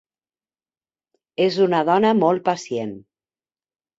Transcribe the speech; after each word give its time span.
És 1.45 1.59
una 1.67 1.83
dona 1.91 2.13
molt 2.23 2.45
pacient. 2.47 2.97